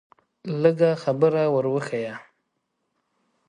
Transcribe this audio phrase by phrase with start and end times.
[0.61, 2.15] لږه خبره ور وښیه.